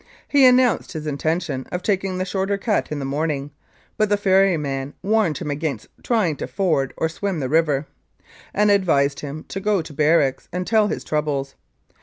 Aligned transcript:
He 0.27 0.47
announced 0.47 0.93
his 0.93 1.05
in 1.05 1.19
tention 1.19 1.67
of 1.71 1.83
taking 1.83 2.17
the 2.17 2.25
shorter 2.25 2.57
cut 2.57 2.91
in 2.91 2.97
the 2.97 3.05
morning, 3.05 3.51
but 3.97 4.09
the 4.09 4.17
ferryman 4.17 4.95
warned 5.03 5.37
him 5.37 5.51
against 5.51 5.89
trying 6.01 6.37
to 6.37 6.47
ford 6.47 6.91
or 6.97 7.07
swim 7.07 7.39
the 7.39 7.47
river, 7.49 7.85
and 8.51 8.71
advised 8.71 9.19
him 9.19 9.45
to 9.49 9.59
go 9.59 9.83
to 9.83 9.93
barracks 9.93 10.49
and 10.51 10.65
tell 10.65 10.87
his 10.87 11.03
troubles. 11.03 11.53